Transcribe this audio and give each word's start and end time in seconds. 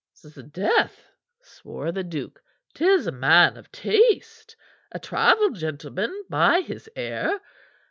"'Sdeath!" 0.15 1.09
swore 1.43 1.91
the 1.91 2.03
duke. 2.03 2.41
"'Tis 2.73 3.05
a 3.05 3.11
man 3.11 3.55
of 3.55 3.71
taste 3.71 4.55
a 4.91 4.97
travelled 4.97 5.53
gentleman 5.53 6.23
by 6.27 6.59
his 6.61 6.89
air. 6.95 7.39